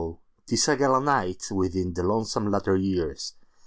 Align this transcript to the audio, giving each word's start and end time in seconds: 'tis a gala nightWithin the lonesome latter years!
'tis 0.47 0.67
a 0.67 0.75
gala 0.75 0.99
nightWithin 0.99 1.93
the 1.93 2.01
lonesome 2.01 2.49
latter 2.49 2.75
years! 2.75 3.35